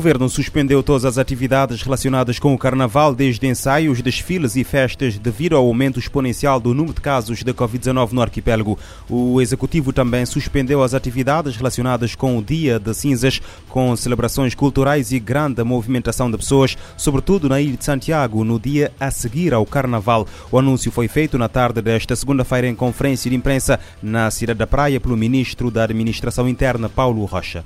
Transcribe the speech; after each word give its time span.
Governo 0.00 0.30
suspendeu 0.30 0.82
todas 0.82 1.04
as 1.04 1.18
atividades 1.18 1.82
relacionadas 1.82 2.38
com 2.38 2.54
o 2.54 2.58
carnaval, 2.58 3.14
desde 3.14 3.46
ensaios, 3.46 4.00
desfiles 4.00 4.56
e 4.56 4.64
festas, 4.64 5.18
devido 5.18 5.54
ao 5.54 5.66
aumento 5.66 5.98
exponencial 5.98 6.58
do 6.58 6.72
número 6.72 6.94
de 6.94 7.02
casos 7.02 7.42
de 7.42 7.52
Covid-19 7.52 8.12
no 8.12 8.22
arquipélago. 8.22 8.78
O 9.10 9.42
executivo 9.42 9.92
também 9.92 10.24
suspendeu 10.24 10.82
as 10.82 10.94
atividades 10.94 11.54
relacionadas 11.54 12.14
com 12.14 12.38
o 12.38 12.42
Dia 12.42 12.78
de 12.80 12.94
Cinzas, 12.94 13.42
com 13.68 13.94
celebrações 13.94 14.54
culturais 14.54 15.12
e 15.12 15.20
grande 15.20 15.62
movimentação 15.62 16.30
de 16.30 16.38
pessoas, 16.38 16.78
sobretudo 16.96 17.46
na 17.46 17.60
Ilha 17.60 17.76
de 17.76 17.84
Santiago, 17.84 18.42
no 18.42 18.58
dia 18.58 18.92
a 18.98 19.10
seguir 19.10 19.52
ao 19.52 19.66
carnaval. 19.66 20.26
O 20.50 20.58
anúncio 20.58 20.90
foi 20.90 21.08
feito 21.08 21.36
na 21.36 21.46
tarde 21.46 21.82
desta 21.82 22.16
segunda-feira 22.16 22.66
em 22.66 22.74
conferência 22.74 23.30
de 23.30 23.36
imprensa 23.36 23.78
na 24.02 24.30
cidade 24.30 24.60
da 24.60 24.66
Praia 24.66 24.98
pelo 24.98 25.14
ministro 25.14 25.70
da 25.70 25.84
Administração 25.84 26.48
Interna, 26.48 26.88
Paulo 26.88 27.22
Rocha. 27.26 27.62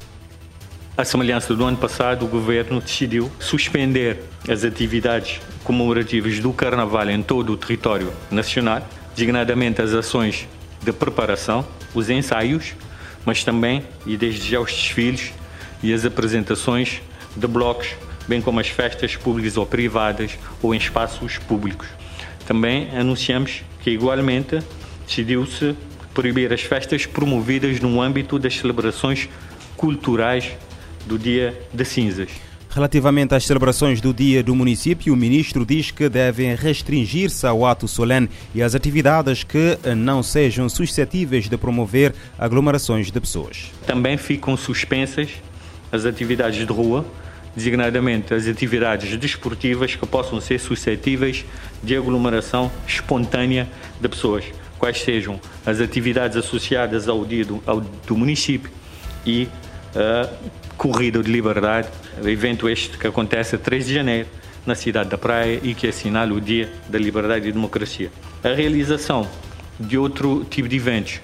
À 0.97 1.05
semelhança 1.05 1.57
do 1.57 1.65
ano 1.65 1.77
passado, 1.77 2.25
o 2.25 2.29
governo 2.29 2.81
decidiu 2.81 3.29
suspender 3.41 4.23
as 4.49 4.63
atividades 4.63 5.41
comemorativas 5.65 6.39
do 6.39 6.53
Carnaval 6.53 7.11
em 7.11 7.21
todo 7.21 7.53
o 7.53 7.57
território 7.57 8.13
nacional, 8.31 8.81
designadamente 9.13 9.83
as 9.83 9.93
ações 9.93 10.47
de 10.85 10.93
preparação, 10.93 11.67
os 11.93 12.09
ensaios, 12.11 12.75
mas 13.27 13.43
também 13.43 13.85
e 14.07 14.17
desde 14.17 14.49
já 14.49 14.61
os 14.61 14.71
desfiles 14.71 15.33
e 15.83 15.93
as 15.93 16.05
apresentações 16.05 17.03
de 17.35 17.47
blocos, 17.49 17.89
bem 18.29 18.41
como 18.41 18.61
as 18.61 18.69
festas 18.69 19.17
públicas 19.17 19.57
ou 19.57 19.67
privadas 19.67 20.39
ou 20.63 20.73
em 20.73 20.79
espaços 20.79 21.39
públicos. 21.39 21.89
Também 22.47 22.97
anunciamos 22.97 23.65
que 23.83 23.91
igualmente 23.91 24.61
decidiu-se 25.05 25.75
proibir 26.15 26.53
as 26.53 26.61
festas 26.61 27.05
promovidas 27.05 27.81
no 27.81 28.01
âmbito 28.01 28.39
das 28.39 28.57
celebrações 28.57 29.29
culturais 29.77 30.53
do 31.07 31.19
Dia 31.19 31.59
de 31.73 31.85
Cinzas. 31.85 32.31
Relativamente 32.75 33.33
às 33.37 33.45
celebrações 33.45 34.01
do 34.01 34.13
dia 34.13 34.43
do 34.43 34.53
município, 34.53 35.15
o 35.15 35.17
ministro 35.17 35.65
diz 35.65 35.93
que 35.93 36.09
devem 36.09 36.57
restringir-se 36.57 37.47
ao 37.47 37.65
ato 37.65 37.87
solene 37.87 38.29
e 38.53 38.61
às 38.61 38.75
atividades 38.75 39.45
que 39.45 39.79
não 39.97 40.25
sejam 40.25 40.69
suscetíveis 40.69 41.49
de 41.49 41.57
promover 41.57 42.13
aglomerações 42.37 43.13
de 43.13 43.21
pessoas. 43.21 43.71
Também 43.87 44.17
ficam 44.17 44.57
suspensas 44.57 45.31
as 45.93 46.05
atividades 46.05 46.67
de 46.67 46.73
rua, 46.73 47.07
designadamente 47.55 48.35
as 48.35 48.49
atividades 48.49 49.17
desportivas 49.17 49.95
que 49.95 50.05
possam 50.05 50.41
ser 50.41 50.59
suscetíveis 50.59 51.45
de 51.81 51.97
aglomeração 51.97 52.73
espontânea 52.89 53.69
de 54.01 54.09
pessoas, 54.09 54.45
quais 54.81 55.01
sejam 55.01 55.41
as 55.65 55.81
atividades 55.81 56.37
associadas 56.37 57.09
ao 57.09 57.25
dia 57.25 57.45
do, 57.45 57.63
ao, 57.65 57.81
do 57.81 58.17
município 58.17 58.69
e 59.25 59.47
Corrida 60.77 61.23
de 61.23 61.31
Liberdade, 61.31 61.89
evento 62.25 62.69
este 62.69 62.99
que 62.99 63.07
acontece 63.07 63.55
a 63.55 63.59
3 63.59 63.87
de 63.87 63.95
janeiro 63.95 64.29
na 64.67 64.75
cidade 64.75 65.11
da 65.11 65.19
Praia 65.19 65.61
e 65.63 65.75
que 65.75 65.87
assinala 65.87 66.33
o 66.33 66.41
Dia 66.41 66.71
da 66.89 66.99
Liberdade 66.99 67.49
e 67.49 67.53
Democracia. 67.53 68.11
A 68.43 68.49
realização 68.49 69.29
de 69.79 69.97
outro 69.97 70.45
tipo 70.45 70.69
de 70.69 70.77
eventos, 70.77 71.21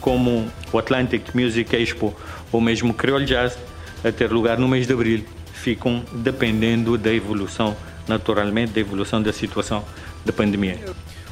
como 0.00 0.50
o 0.72 0.78
Atlantic 0.78 1.34
Music 1.34 1.74
Expo 1.76 2.14
ou 2.50 2.60
mesmo 2.60 2.90
o 2.90 2.94
Creole 2.94 3.24
Jazz, 3.24 3.58
a 4.04 4.10
ter 4.10 4.30
lugar 4.30 4.58
no 4.58 4.68
mês 4.68 4.86
de 4.86 4.92
abril, 4.92 5.24
ficam 5.52 6.02
dependendo 6.12 6.96
da 6.96 7.12
evolução, 7.12 7.76
naturalmente, 8.06 8.72
da 8.72 8.80
evolução 8.80 9.20
da 9.20 9.32
situação 9.32 9.84
da 10.24 10.32
pandemia. 10.32 10.78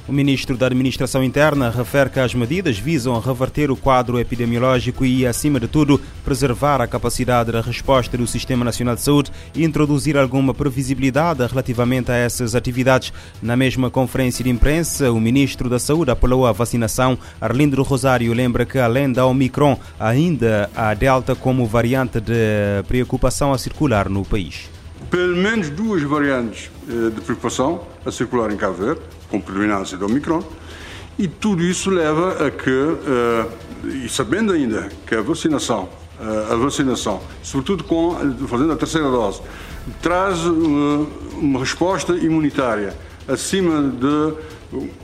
O 0.08 0.12
ministro 0.12 0.56
da 0.56 0.66
Administração 0.66 1.24
Interna 1.24 1.68
refere 1.68 2.10
que 2.10 2.20
as 2.20 2.32
medidas 2.32 2.78
visam 2.78 3.18
reverter 3.18 3.72
o 3.72 3.76
quadro 3.76 4.20
epidemiológico 4.20 5.04
e, 5.04 5.26
acima 5.26 5.58
de 5.58 5.66
tudo, 5.66 6.00
preservar 6.24 6.80
a 6.80 6.86
capacidade 6.86 7.50
de 7.50 7.60
resposta 7.60 8.16
do 8.16 8.24
Sistema 8.24 8.64
Nacional 8.64 8.94
de 8.94 9.02
Saúde 9.02 9.32
e 9.52 9.64
introduzir 9.64 10.16
alguma 10.16 10.54
previsibilidade 10.54 11.44
relativamente 11.44 12.12
a 12.12 12.14
essas 12.14 12.54
atividades. 12.54 13.12
Na 13.42 13.56
mesma 13.56 13.90
conferência 13.90 14.44
de 14.44 14.50
imprensa, 14.50 15.10
o 15.10 15.18
ministro 15.18 15.68
da 15.68 15.80
Saúde 15.80 16.12
apelou 16.12 16.46
à 16.46 16.52
vacinação. 16.52 17.18
Arlindo 17.40 17.82
Rosário 17.82 18.32
lembra 18.32 18.64
que, 18.64 18.78
além 18.78 19.10
da 19.10 19.26
Omicron, 19.26 19.76
ainda 19.98 20.70
há 20.76 20.94
Delta 20.94 21.34
como 21.34 21.66
variante 21.66 22.20
de 22.20 22.84
preocupação 22.86 23.52
a 23.52 23.58
circular 23.58 24.08
no 24.08 24.24
país 24.24 24.70
pelo 25.10 25.36
menos 25.36 25.70
duas 25.70 26.02
variantes 26.02 26.70
eh, 26.88 27.10
de 27.10 27.20
preocupação 27.20 27.82
a 28.04 28.10
circular 28.10 28.50
em 28.50 28.56
Cabo 28.56 28.74
Verde, 28.74 29.00
com 29.30 29.40
predominância 29.40 29.96
do 29.96 30.06
Omicron, 30.06 30.42
e 31.18 31.26
tudo 31.26 31.62
isso 31.62 31.90
leva 31.90 32.46
a 32.46 32.50
que, 32.50 32.70
eh, 32.70 33.46
e 34.04 34.08
sabendo 34.08 34.52
ainda 34.52 34.88
que 35.06 35.14
a 35.14 35.22
vacinação, 35.22 35.88
eh, 36.20 36.52
a 36.52 36.56
vacinação, 36.56 37.20
sobretudo 37.42 37.84
com, 37.84 38.14
fazendo 38.46 38.72
a 38.72 38.76
terceira 38.76 39.10
dose, 39.10 39.40
traz 40.02 40.44
uma 40.44 41.60
resposta 41.60 42.12
imunitária 42.14 42.94
acima 43.28 43.82
de, 43.82 44.34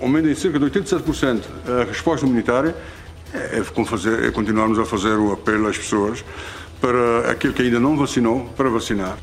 aumenta 0.00 0.28
em 0.28 0.34
cerca 0.34 0.58
de 0.58 0.66
87% 0.66 1.42
a 1.80 1.84
resposta 1.84 2.26
imunitária, 2.26 2.74
é, 3.32 3.60
é, 3.60 3.84
fazer, 3.84 4.24
é 4.24 4.30
continuarmos 4.30 4.78
a 4.78 4.84
fazer 4.84 5.16
o 5.16 5.32
apelo 5.32 5.66
às 5.66 5.78
pessoas 5.78 6.24
para 6.80 7.30
aquele 7.30 7.52
que 7.54 7.62
ainda 7.62 7.80
não 7.80 7.96
vacinou, 7.96 8.50
para 8.56 8.68
vacinar. 8.68 9.16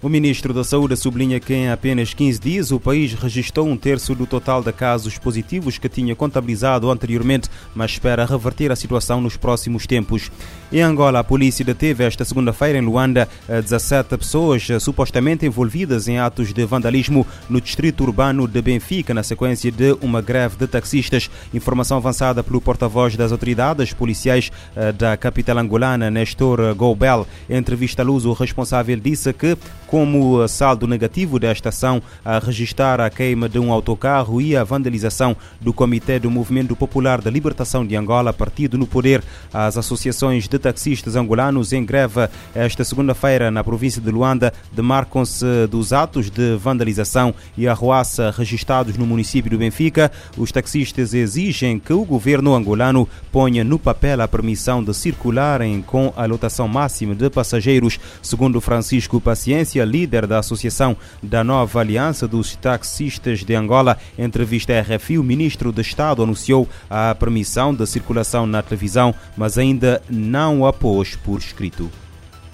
O 0.00 0.08
ministro 0.08 0.54
da 0.54 0.62
Saúde 0.62 0.96
sublinha 0.96 1.40
que 1.40 1.52
em 1.52 1.70
apenas 1.70 2.14
15 2.14 2.38
dias 2.38 2.70
o 2.70 2.78
país 2.78 3.14
registrou 3.14 3.66
um 3.66 3.76
terço 3.76 4.14
do 4.14 4.28
total 4.28 4.62
de 4.62 4.72
casos 4.72 5.18
positivos 5.18 5.76
que 5.76 5.88
tinha 5.88 6.14
contabilizado 6.14 6.88
anteriormente, 6.88 7.50
mas 7.74 7.90
espera 7.90 8.24
reverter 8.24 8.70
a 8.70 8.76
situação 8.76 9.20
nos 9.20 9.36
próximos 9.36 9.88
tempos. 9.88 10.30
Em 10.70 10.82
Angola, 10.82 11.18
a 11.18 11.24
polícia 11.24 11.64
deteve 11.64 12.04
esta 12.04 12.24
segunda-feira 12.24 12.78
em 12.78 12.82
Luanda 12.82 13.28
17 13.48 14.16
pessoas 14.16 14.68
supostamente 14.78 15.44
envolvidas 15.44 16.06
em 16.06 16.18
atos 16.18 16.52
de 16.52 16.64
vandalismo 16.64 17.26
no 17.50 17.60
distrito 17.60 18.04
urbano 18.04 18.46
de 18.46 18.62
Benfica, 18.62 19.12
na 19.12 19.24
sequência 19.24 19.72
de 19.72 19.96
uma 20.00 20.22
greve 20.22 20.56
de 20.58 20.68
taxistas. 20.68 21.28
Informação 21.52 21.96
avançada 21.96 22.44
pelo 22.44 22.60
porta-voz 22.60 23.16
das 23.16 23.32
autoridades 23.32 23.92
policiais 23.92 24.52
eh, 24.76 24.92
da 24.92 25.16
capital 25.16 25.58
angolana, 25.58 26.08
Nestor 26.08 26.72
Goubel. 26.76 27.26
Em 27.50 27.56
entrevista 27.56 28.02
à 28.02 28.04
luz, 28.04 28.24
o 28.24 28.32
responsável 28.32 28.96
disse 29.00 29.32
que 29.32 29.56
como 29.88 30.46
saldo 30.46 30.86
negativo 30.86 31.38
desta 31.38 31.70
ação 31.70 32.00
a 32.22 32.38
registrar 32.38 33.00
a 33.00 33.08
queima 33.08 33.48
de 33.48 33.58
um 33.58 33.72
autocarro 33.72 34.40
e 34.40 34.54
a 34.54 34.62
vandalização 34.62 35.34
do 35.58 35.72
Comitê 35.72 36.18
do 36.18 36.30
Movimento 36.30 36.76
Popular 36.76 37.22
da 37.22 37.30
Libertação 37.30 37.86
de 37.86 37.96
Angola, 37.96 38.32
partido 38.32 38.76
no 38.76 38.86
poder. 38.86 39.24
As 39.52 39.78
associações 39.78 40.46
de 40.46 40.58
taxistas 40.58 41.16
angolanos 41.16 41.72
em 41.72 41.84
greve 41.84 42.28
esta 42.54 42.84
segunda-feira 42.84 43.50
na 43.50 43.64
província 43.64 44.00
de 44.00 44.10
Luanda 44.10 44.52
demarcam-se 44.70 45.66
dos 45.70 45.92
atos 45.92 46.30
de 46.30 46.54
vandalização 46.56 47.34
e 47.56 47.66
arruaça 47.66 48.30
registrados 48.36 48.96
no 48.98 49.06
município 49.06 49.50
do 49.50 49.58
Benfica. 49.58 50.12
Os 50.36 50.52
taxistas 50.52 51.14
exigem 51.14 51.78
que 51.78 51.94
o 51.94 52.04
governo 52.04 52.54
angolano 52.54 53.08
ponha 53.32 53.64
no 53.64 53.78
papel 53.78 54.20
a 54.20 54.28
permissão 54.28 54.84
de 54.84 54.92
circularem 54.92 55.80
com 55.80 56.12
a 56.14 56.26
lotação 56.26 56.68
máxima 56.68 57.14
de 57.14 57.30
passageiros, 57.30 57.98
segundo 58.20 58.60
Francisco 58.60 59.18
Paciência 59.18 59.77
líder 59.84 60.26
da 60.26 60.38
Associação 60.38 60.96
da 61.22 61.42
Nova 61.44 61.80
Aliança 61.80 62.26
dos 62.26 62.56
Taxistas 62.56 63.44
de 63.44 63.54
Angola, 63.54 63.98
em 64.18 64.24
entrevista 64.24 64.72
à 64.72 64.80
RFI, 64.80 65.18
o 65.18 65.24
ministro 65.24 65.72
de 65.72 65.80
Estado 65.80 66.22
anunciou 66.22 66.68
a 66.88 67.14
permissão 67.14 67.74
da 67.74 67.86
circulação 67.86 68.46
na 68.46 68.62
televisão, 68.62 69.14
mas 69.36 69.58
ainda 69.58 70.02
não 70.08 70.66
a 70.66 70.72
pôs 70.72 71.16
por 71.16 71.38
escrito. 71.38 71.90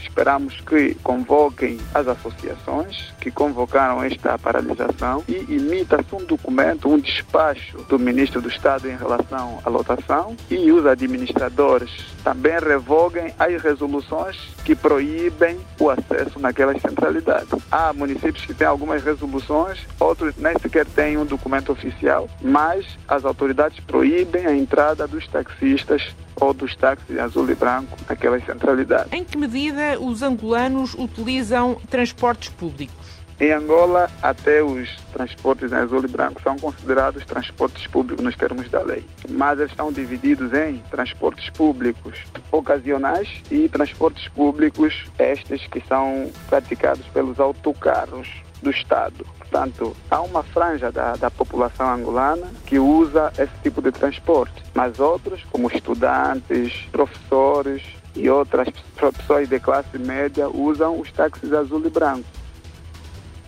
Esperamos 0.05 0.61
que 0.61 0.95
convoquem 1.03 1.79
as 1.93 2.07
associações 2.07 3.13
que 3.21 3.31
convocaram 3.31 4.03
esta 4.03 4.39
paralisação 4.39 5.25
e 5.27 5.45
imita-se 5.49 6.15
um 6.15 6.25
documento, 6.25 6.89
um 6.89 6.99
despacho 6.99 7.79
do 7.89 7.99
Ministro 7.99 8.41
do 8.41 8.49
Estado 8.49 8.89
em 8.89 8.97
relação 8.97 9.59
à 9.65 9.69
lotação 9.69 10.37
e 10.51 10.71
os 10.71 10.87
administradores 10.87 11.91
também 12.23 12.59
revoguem 12.61 13.33
as 13.39 13.61
resoluções 13.61 14.37
que 14.65 14.75
proíbem 14.75 15.59
o 15.81 15.91
acesso 15.91 16.39
naquelas 16.39 16.81
centralidades. 16.81 17.59
Há 17.71 17.93
municípios 17.93 18.45
que 18.45 18.55
têm 18.55 18.67
algumas 18.67 19.03
resoluções, 19.03 19.81
outros 19.99 20.37
nem 20.37 20.57
sequer 20.59 20.87
têm 20.87 21.17
um 21.17 21.25
documento 21.25 21.73
oficial, 21.73 22.29
mas 22.41 22.87
as 23.09 23.25
autoridades 23.25 23.81
proíbem 23.81 24.47
a 24.47 24.55
entrada 24.55 25.09
dos 25.09 25.27
taxistas 25.29 26.15
ou 26.41 26.53
dos 26.53 26.75
táxis 26.77 27.19
azul 27.19 27.51
e 27.51 27.55
branco 27.55 27.97
naquelas 28.09 28.45
centralidades. 28.45 29.13
Em 29.13 29.25
que 29.25 29.37
medida 29.37 29.99
os 30.01 30.23
angolanos 30.23 30.95
utilizam 30.95 31.77
transportes 31.91 32.49
públicos? 32.51 33.25
Em 33.41 33.51
Angola, 33.51 34.09
até 34.23 34.63
os 34.63 34.89
transportes 35.13 35.73
em 35.73 35.75
azul 35.75 36.05
e 36.05 36.09
branco 36.09 36.41
são 36.41 36.57
considerados 36.57 37.25
transportes 37.25 37.85
públicos 37.89 38.25
nos 38.25 38.37
termos 38.37 38.71
da 38.71 38.81
lei, 38.81 39.05
mas 39.29 39.59
eles 39.59 39.73
estão 39.73 39.91
divididos 39.91 40.53
em 40.53 40.79
transportes 40.89 41.51
públicos 41.51 42.17
ocasionais 42.53 43.29
e 43.51 43.69
transportes 43.69 44.29
públicos 44.29 45.07
estes 45.19 45.67
que 45.67 45.83
são 45.89 46.31
praticados 46.49 47.05
pelos 47.09 47.41
autocarros 47.41 48.29
do 48.65 48.71
Estado. 48.71 49.25
Portanto, 49.39 49.95
há 50.11 50.21
uma 50.23 50.43
franja 50.43 50.91
da, 50.91 51.15
da 51.15 51.31
população 51.31 51.89
angolana 51.89 52.49
que 52.67 52.79
usa 52.79 53.33
esse 53.39 53.53
tipo 53.63 53.81
de 53.81 53.93
transporte, 53.93 54.65
mas 54.75 54.99
outros, 54.99 55.45
como 55.53 55.71
estudantes, 55.71 56.89
professores, 56.91 57.83
e 58.17 58.31
outras 58.31 58.69
pessoas 58.97 59.49
de 59.49 59.59
classe 59.59 59.99
média 59.99 60.49
usam 60.49 61.01
os 61.01 61.11
táxis 61.11 61.53
azul 61.53 61.83
e 61.85 61.91
branco. 61.91 62.25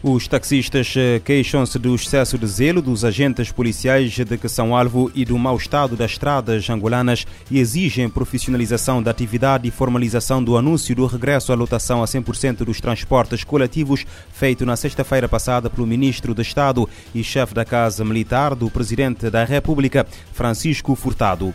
Os 0.08 0.29
taxistas 0.29 0.94
eh, 0.97 1.19
queixam-se 1.19 1.81
do 1.81 1.93
excesso 1.93 2.38
de 2.38 2.47
zelo 2.47 2.81
dos 2.81 3.05
agentes 3.05 3.50
policiais 3.50 4.12
de 4.12 4.38
que 4.38 4.49
são 4.49 4.76
alvo 4.76 5.11
e 5.12 5.25
do 5.25 5.37
mau 5.37 5.56
estado 5.56 5.97
das 5.97 6.12
estradas 6.12 6.70
angolanas 6.70 7.26
e 7.50 7.58
exigem 7.58 8.08
profissionalização 8.08 9.03
da 9.03 9.11
atividade 9.11 9.67
e 9.67 9.70
formalização 9.73 10.44
do 10.44 10.56
anúncio 10.56 10.94
do 10.94 11.06
regresso 11.06 11.53
à 11.53 11.56
lotação 11.56 12.05
a 12.05 12.06
100% 12.06 12.58
dos 12.58 12.81
transportes 12.81 13.43
coletivos, 13.43 14.06
feito 14.32 14.64
na 14.64 14.76
sexta-feira 14.76 15.29
passada 15.29 15.69
pelo 15.69 15.88
ministro 15.88 16.37
de 16.37 16.43
Estado 16.43 16.88
e 17.12 17.25
chefe 17.25 17.52
da 17.52 17.64
Casa 17.64 18.05
Militar 18.05 18.55
do 18.55 18.70
Presidente 18.70 19.29
da 19.29 19.43
República, 19.43 20.06
Francisco 20.32 20.94
Furtado. 20.94 21.52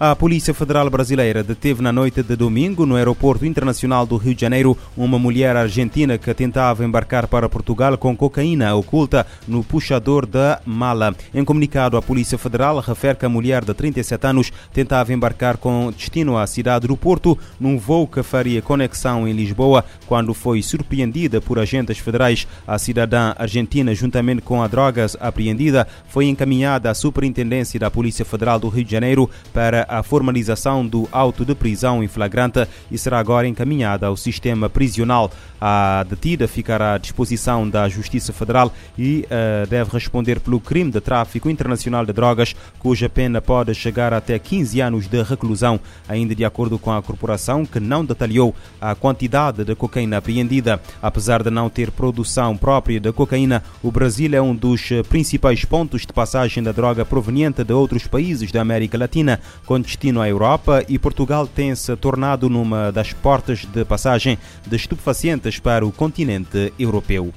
A 0.00 0.16
Polícia 0.16 0.52
Federal 0.52 0.90
Brasileira 0.90 1.44
deteve 1.44 1.80
na 1.80 1.92
noite 1.92 2.22
de 2.22 2.34
domingo, 2.34 2.84
no 2.84 2.96
Aeroporto 2.96 3.46
Internacional 3.46 4.04
do 4.04 4.16
Rio 4.16 4.34
de 4.34 4.40
Janeiro, 4.40 4.76
uma 4.96 5.16
mulher 5.16 5.54
argentina 5.54 6.18
que 6.18 6.34
tentava 6.34 6.84
embarcar 6.84 7.28
para 7.28 7.48
Portugal 7.48 7.96
com 7.96 8.16
cocaína 8.16 8.74
oculta 8.74 9.24
no 9.46 9.62
puxador 9.62 10.26
da 10.26 10.60
mala. 10.66 11.14
Em 11.32 11.44
comunicado, 11.44 11.96
a 11.96 12.02
Polícia 12.02 12.36
Federal 12.36 12.80
refere 12.80 13.16
que 13.16 13.26
a 13.26 13.28
mulher 13.28 13.64
de 13.64 13.72
37 13.72 14.26
anos 14.26 14.52
tentava 14.72 15.12
embarcar 15.12 15.56
com 15.56 15.92
destino 15.96 16.36
à 16.36 16.46
cidade 16.48 16.88
do 16.88 16.96
Porto 16.96 17.38
num 17.60 17.78
voo 17.78 18.08
que 18.08 18.24
faria 18.24 18.60
conexão 18.60 19.28
em 19.28 19.32
Lisboa 19.32 19.84
quando 20.06 20.34
foi 20.34 20.62
surpreendida 20.62 21.40
por 21.40 21.60
agentes 21.60 21.98
federais. 21.98 22.48
A 22.66 22.76
cidadã 22.76 23.34
argentina, 23.38 23.94
juntamente 23.94 24.42
com 24.42 24.62
a 24.62 24.66
drogas 24.66 25.16
apreendida, 25.20 25.86
foi 26.08 26.26
encaminhada 26.26 26.90
à 26.90 26.94
Superintendência 26.94 27.78
da 27.78 27.90
Polícia 27.90 28.24
Federal 28.24 28.58
do 28.58 28.68
Rio 28.68 28.84
de 28.84 28.90
Janeiro 28.90 29.30
para 29.52 29.91
a 29.92 30.02
formalização 30.02 30.86
do 30.86 31.06
auto 31.12 31.44
de 31.44 31.54
prisão 31.54 32.02
em 32.02 32.08
flagrante 32.08 32.66
e 32.90 32.96
será 32.96 33.18
agora 33.18 33.46
encaminhada 33.46 34.06
ao 34.06 34.16
sistema 34.16 34.70
prisional. 34.70 35.30
A 35.60 36.04
detida 36.08 36.48
ficará 36.48 36.94
à 36.94 36.98
disposição 36.98 37.68
da 37.68 37.88
Justiça 37.88 38.32
Federal 38.32 38.72
e 38.98 39.24
uh, 39.26 39.66
deve 39.68 39.90
responder 39.92 40.40
pelo 40.40 40.58
crime 40.58 40.90
de 40.90 41.00
tráfico 41.00 41.48
internacional 41.48 42.04
de 42.04 42.12
drogas, 42.12 42.56
cuja 42.78 43.08
pena 43.08 43.40
pode 43.40 43.72
chegar 43.74 44.12
até 44.12 44.38
15 44.38 44.80
anos 44.80 45.06
de 45.06 45.22
reclusão, 45.22 45.78
ainda 46.08 46.34
de 46.34 46.44
acordo 46.44 46.78
com 46.78 46.90
a 46.90 47.02
corporação, 47.02 47.64
que 47.64 47.78
não 47.78 48.04
detalhou 48.04 48.54
a 48.80 48.94
quantidade 48.94 49.64
de 49.64 49.74
cocaína 49.76 50.16
apreendida. 50.16 50.80
Apesar 51.00 51.42
de 51.42 51.50
não 51.50 51.68
ter 51.68 51.90
produção 51.92 52.56
própria 52.56 52.98
de 52.98 53.12
cocaína, 53.12 53.62
o 53.82 53.92
Brasil 53.92 54.34
é 54.34 54.42
um 54.42 54.56
dos 54.56 54.88
principais 55.08 55.64
pontos 55.64 56.02
de 56.02 56.12
passagem 56.12 56.62
da 56.62 56.72
droga 56.72 57.04
proveniente 57.04 57.62
de 57.62 57.72
outros 57.72 58.06
países 58.06 58.50
da 58.50 58.62
América 58.62 58.98
Latina, 58.98 59.38
com 59.72 59.80
destino 59.80 60.20
à 60.20 60.28
Europa 60.28 60.84
e 60.86 60.98
Portugal 60.98 61.46
tem 61.46 61.74
se 61.74 61.96
tornado 61.96 62.46
numa 62.46 62.92
das 62.92 63.14
portas 63.14 63.64
de 63.64 63.86
passagem 63.86 64.36
de 64.66 64.76
estupefacientes 64.76 65.58
para 65.58 65.86
o 65.86 65.90
continente 65.90 66.70
europeu. 66.78 67.32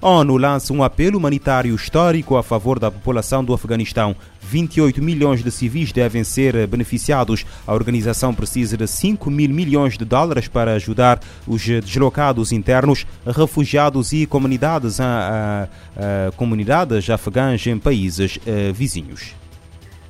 A 0.00 0.08
ONU 0.08 0.36
lança 0.36 0.72
um 0.72 0.84
apelo 0.84 1.18
humanitário 1.18 1.74
histórico 1.74 2.36
a 2.36 2.44
favor 2.44 2.78
da 2.78 2.92
população 2.92 3.44
do 3.44 3.52
Afeganistão. 3.52 4.14
28 4.40 5.02
milhões 5.02 5.42
de 5.42 5.50
civis 5.50 5.90
devem 5.90 6.22
ser 6.22 6.64
beneficiados. 6.68 7.44
A 7.66 7.74
organização 7.74 8.32
precisa 8.32 8.76
de 8.76 8.86
5 8.86 9.28
mil 9.28 9.50
milhões 9.50 9.98
de 9.98 10.04
dólares 10.04 10.46
para 10.46 10.74
ajudar 10.74 11.18
os 11.44 11.66
deslocados 11.66 12.52
internos, 12.52 13.04
refugiados 13.26 14.12
e 14.12 14.26
comunidades, 14.26 15.00
a, 15.00 15.68
a, 15.96 16.28
a 16.28 16.32
comunidades 16.36 17.10
afegãs 17.10 17.66
em 17.66 17.76
países 17.76 18.38
eh, 18.46 18.70
vizinhos. 18.72 19.39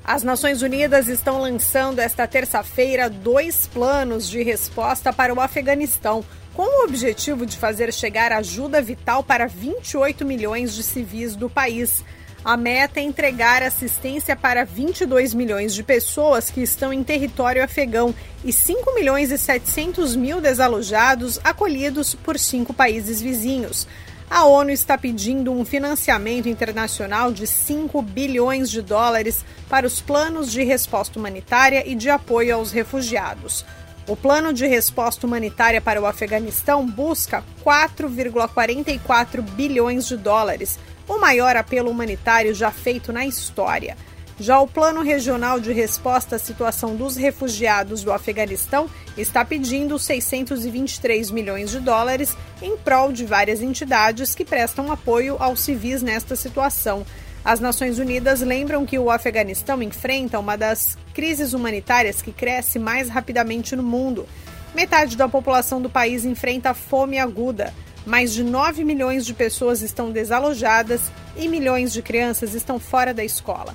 As 0.04 0.22
Nações 0.22 0.62
Unidas 0.62 1.08
estão 1.08 1.40
lançando 1.40 1.98
esta 1.98 2.26
terça-feira 2.26 3.08
dois 3.08 3.66
planos 3.66 4.28
de 4.28 4.42
resposta 4.42 5.12
para 5.12 5.32
o 5.32 5.40
Afeganistão, 5.40 6.24
com 6.54 6.62
o 6.62 6.84
objetivo 6.84 7.46
de 7.46 7.56
fazer 7.56 7.92
chegar 7.92 8.32
ajuda 8.32 8.82
vital 8.82 9.22
para 9.22 9.46
28 9.46 10.24
milhões 10.24 10.74
de 10.74 10.82
civis 10.82 11.36
do 11.36 11.48
país. 11.48 12.04
A 12.42 12.56
meta 12.56 12.98
é 12.98 13.02
entregar 13.02 13.62
assistência 13.62 14.34
para 14.34 14.64
22 14.64 15.34
milhões 15.34 15.74
de 15.74 15.82
pessoas 15.82 16.50
que 16.50 16.62
estão 16.62 16.90
em 16.90 17.04
território 17.04 17.62
afegão 17.62 18.14
e 18.42 18.50
5 18.50 18.94
milhões 18.94 19.30
e 19.30 19.36
700 19.36 20.16
mil 20.16 20.40
desalojados 20.40 21.38
acolhidos 21.44 22.14
por 22.14 22.38
cinco 22.38 22.72
países 22.72 23.20
vizinhos. 23.20 23.86
A 24.30 24.44
ONU 24.44 24.70
está 24.70 24.96
pedindo 24.96 25.50
um 25.50 25.64
financiamento 25.64 26.48
internacional 26.48 27.32
de 27.32 27.48
5 27.48 28.00
bilhões 28.00 28.70
de 28.70 28.80
dólares 28.80 29.44
para 29.68 29.84
os 29.84 30.00
planos 30.00 30.52
de 30.52 30.62
resposta 30.62 31.18
humanitária 31.18 31.82
e 31.84 31.96
de 31.96 32.08
apoio 32.08 32.54
aos 32.54 32.70
refugiados. 32.70 33.64
O 34.06 34.14
plano 34.14 34.52
de 34.52 34.68
resposta 34.68 35.26
humanitária 35.26 35.80
para 35.80 36.00
o 36.00 36.06
Afeganistão 36.06 36.86
busca 36.86 37.42
4,44 37.64 39.42
bilhões 39.42 40.06
de 40.06 40.16
dólares, 40.16 40.78
o 41.08 41.18
maior 41.18 41.56
apelo 41.56 41.90
humanitário 41.90 42.54
já 42.54 42.70
feito 42.70 43.12
na 43.12 43.26
história. 43.26 43.96
Já 44.40 44.58
o 44.58 44.66
Plano 44.66 45.02
Regional 45.02 45.60
de 45.60 45.70
Resposta 45.70 46.36
à 46.36 46.38
Situação 46.38 46.96
dos 46.96 47.14
Refugiados 47.14 48.02
do 48.02 48.10
Afeganistão 48.10 48.88
está 49.14 49.44
pedindo 49.44 49.98
623 49.98 51.30
milhões 51.30 51.70
de 51.70 51.78
dólares 51.78 52.34
em 52.62 52.74
prol 52.78 53.12
de 53.12 53.26
várias 53.26 53.60
entidades 53.60 54.34
que 54.34 54.42
prestam 54.42 54.90
apoio 54.90 55.36
aos 55.38 55.60
civis 55.60 56.00
nesta 56.00 56.34
situação. 56.36 57.04
As 57.44 57.60
Nações 57.60 57.98
Unidas 57.98 58.40
lembram 58.40 58.86
que 58.86 58.98
o 58.98 59.10
Afeganistão 59.10 59.82
enfrenta 59.82 60.38
uma 60.38 60.56
das 60.56 60.96
crises 61.12 61.52
humanitárias 61.52 62.22
que 62.22 62.32
cresce 62.32 62.78
mais 62.78 63.10
rapidamente 63.10 63.76
no 63.76 63.82
mundo. 63.82 64.26
Metade 64.74 65.18
da 65.18 65.28
população 65.28 65.82
do 65.82 65.90
país 65.90 66.24
enfrenta 66.24 66.72
fome 66.72 67.18
aguda. 67.18 67.74
Mais 68.06 68.32
de 68.32 68.42
9 68.42 68.84
milhões 68.84 69.26
de 69.26 69.34
pessoas 69.34 69.82
estão 69.82 70.10
desalojadas 70.10 71.12
e 71.36 71.46
milhões 71.46 71.92
de 71.92 72.00
crianças 72.00 72.54
estão 72.54 72.80
fora 72.80 73.12
da 73.12 73.22
escola. 73.22 73.74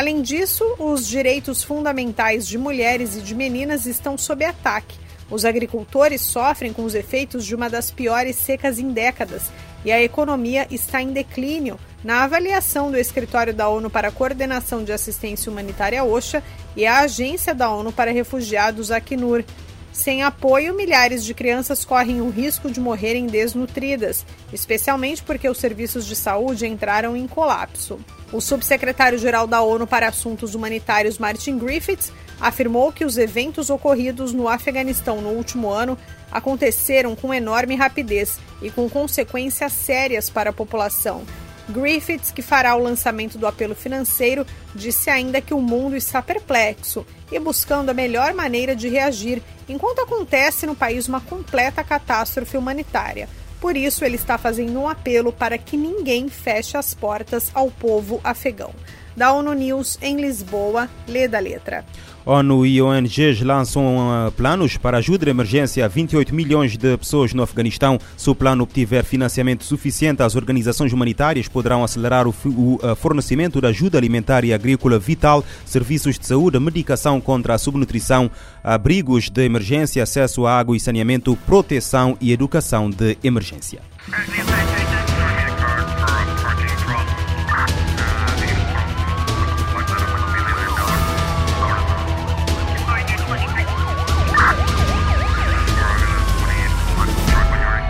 Além 0.00 0.22
disso, 0.22 0.64
os 0.78 1.06
direitos 1.06 1.62
fundamentais 1.62 2.48
de 2.48 2.56
mulheres 2.56 3.16
e 3.16 3.20
de 3.20 3.34
meninas 3.34 3.84
estão 3.84 4.16
sob 4.16 4.42
ataque. 4.42 4.98
Os 5.30 5.44
agricultores 5.44 6.22
sofrem 6.22 6.72
com 6.72 6.84
os 6.84 6.94
efeitos 6.94 7.44
de 7.44 7.54
uma 7.54 7.68
das 7.68 7.90
piores 7.90 8.36
secas 8.36 8.78
em 8.78 8.92
décadas 8.92 9.50
e 9.84 9.92
a 9.92 10.02
economia 10.02 10.66
está 10.70 11.02
em 11.02 11.12
declínio, 11.12 11.78
na 12.02 12.24
avaliação 12.24 12.90
do 12.90 12.96
Escritório 12.96 13.52
da 13.52 13.68
ONU 13.68 13.90
para 13.90 14.08
a 14.08 14.10
Coordenação 14.10 14.82
de 14.82 14.90
Assistência 14.90 15.52
Humanitária 15.52 16.02
OSHA 16.02 16.42
e 16.74 16.86
a 16.86 17.00
Agência 17.00 17.54
da 17.54 17.70
ONU 17.70 17.92
para 17.92 18.10
Refugiados 18.10 18.90
Acnur. 18.90 19.44
Sem 19.92 20.22
apoio, 20.22 20.74
milhares 20.74 21.22
de 21.22 21.34
crianças 21.34 21.84
correm 21.84 22.22
o 22.22 22.30
risco 22.30 22.70
de 22.70 22.80
morrerem 22.80 23.26
desnutridas, 23.26 24.24
especialmente 24.50 25.22
porque 25.22 25.46
os 25.46 25.58
serviços 25.58 26.06
de 26.06 26.16
saúde 26.16 26.66
entraram 26.66 27.14
em 27.14 27.26
colapso. 27.26 28.00
O 28.32 28.40
subsecretário-geral 28.40 29.46
da 29.46 29.60
ONU 29.60 29.86
para 29.86 30.06
Assuntos 30.06 30.54
Humanitários, 30.54 31.18
Martin 31.18 31.58
Griffiths, 31.58 32.12
afirmou 32.40 32.92
que 32.92 33.04
os 33.04 33.18
eventos 33.18 33.70
ocorridos 33.70 34.32
no 34.32 34.48
Afeganistão 34.48 35.20
no 35.20 35.30
último 35.30 35.68
ano 35.68 35.98
aconteceram 36.30 37.16
com 37.16 37.34
enorme 37.34 37.74
rapidez 37.74 38.38
e 38.62 38.70
com 38.70 38.88
consequências 38.88 39.72
sérias 39.72 40.30
para 40.30 40.50
a 40.50 40.52
população. 40.52 41.24
Griffiths, 41.68 42.30
que 42.30 42.42
fará 42.42 42.74
o 42.74 42.82
lançamento 42.82 43.36
do 43.36 43.46
apelo 43.46 43.74
financeiro, 43.74 44.46
disse 44.74 45.10
ainda 45.10 45.40
que 45.40 45.54
o 45.54 45.60
mundo 45.60 45.96
está 45.96 46.22
perplexo 46.22 47.04
e 47.30 47.38
buscando 47.38 47.90
a 47.90 47.94
melhor 47.94 48.32
maneira 48.32 48.74
de 48.74 48.88
reagir 48.88 49.42
enquanto 49.68 50.00
acontece 50.00 50.66
no 50.66 50.74
país 50.74 51.08
uma 51.08 51.20
completa 51.20 51.82
catástrofe 51.82 52.56
humanitária. 52.56 53.28
Por 53.60 53.76
isso, 53.76 54.04
ele 54.04 54.16
está 54.16 54.38
fazendo 54.38 54.80
um 54.80 54.88
apelo 54.88 55.32
para 55.32 55.58
que 55.58 55.76
ninguém 55.76 56.28
feche 56.28 56.76
as 56.76 56.94
portas 56.94 57.50
ao 57.54 57.70
povo 57.70 58.20
afegão. 58.24 58.72
Da 59.20 59.34
ONU 59.34 59.52
News 59.52 59.98
em 60.00 60.18
Lisboa, 60.18 60.88
lê 61.06 61.28
da 61.28 61.38
letra. 61.38 61.84
ONU 62.24 62.64
e 62.64 62.80
ONGs 62.80 63.42
lançam 63.42 63.98
uh, 63.98 64.32
planos 64.32 64.78
para 64.78 64.96
ajuda 64.96 65.26
de 65.26 65.30
emergência 65.30 65.84
a 65.84 65.88
28 65.88 66.34
milhões 66.34 66.74
de 66.74 66.96
pessoas 66.96 67.34
no 67.34 67.42
Afeganistão. 67.42 67.98
Se 68.16 68.30
o 68.30 68.34
plano 68.34 68.62
obtiver 68.62 69.04
financiamento 69.04 69.62
suficiente, 69.62 70.22
as 70.22 70.36
organizações 70.36 70.94
humanitárias 70.94 71.48
poderão 71.48 71.84
acelerar 71.84 72.26
o, 72.26 72.30
uh, 72.30 72.96
fornecimento 72.96 73.60
de 73.60 73.66
ajuda 73.66 73.98
alimentar 73.98 74.42
e 74.42 74.54
agrícola 74.54 74.98
vital, 74.98 75.44
serviços 75.66 76.18
de 76.18 76.26
saúde, 76.26 76.58
medicação 76.58 77.20
contra 77.20 77.52
a 77.52 77.58
subnutrição, 77.58 78.30
abrigos 78.64 79.28
de 79.28 79.44
emergência, 79.44 80.02
acesso 80.02 80.46
à 80.46 80.58
água 80.58 80.74
e 80.74 80.80
saneamento, 80.80 81.36
proteção 81.46 82.16
e 82.22 82.32
educação 82.32 82.88
de 82.88 83.18
emergência. 83.22 83.82